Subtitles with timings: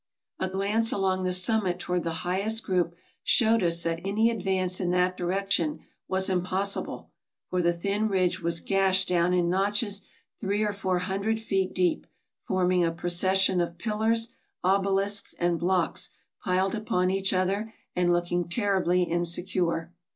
[0.39, 4.89] A glance along the summit toward the highest group showed us that any advance in
[4.89, 7.11] that direction was impossible,
[7.51, 10.01] for the thin ridge was gashed down in notches
[10.39, 12.07] three or four hundred feet deep,
[12.41, 14.29] forming a procession of pillars,
[14.63, 16.09] obelisks, and blocks
[16.43, 19.93] piled upon each other, and looking terribly insecure.